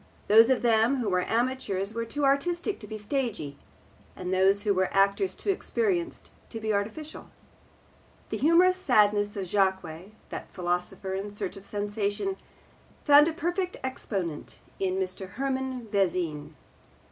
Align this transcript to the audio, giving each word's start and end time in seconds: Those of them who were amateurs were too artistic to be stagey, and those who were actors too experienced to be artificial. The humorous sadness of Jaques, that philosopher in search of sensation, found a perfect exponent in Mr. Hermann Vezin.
Those 0.27 0.49
of 0.49 0.63
them 0.63 0.95
who 0.95 1.09
were 1.09 1.29
amateurs 1.29 1.93
were 1.93 2.05
too 2.05 2.25
artistic 2.25 2.79
to 2.79 2.87
be 2.87 2.97
stagey, 2.97 3.55
and 4.15 4.33
those 4.33 4.63
who 4.63 4.73
were 4.73 4.91
actors 4.91 5.35
too 5.35 5.51
experienced 5.51 6.31
to 6.49 6.59
be 6.59 6.73
artificial. 6.73 7.29
The 8.29 8.37
humorous 8.39 8.77
sadness 8.77 9.35
of 9.35 9.45
Jaques, 9.45 10.09
that 10.29 10.51
philosopher 10.53 11.13
in 11.13 11.29
search 11.29 11.55
of 11.55 11.67
sensation, 11.67 12.37
found 13.05 13.27
a 13.27 13.31
perfect 13.31 13.77
exponent 13.83 14.57
in 14.79 14.95
Mr. 14.95 15.33
Hermann 15.33 15.87
Vezin. 15.91 16.55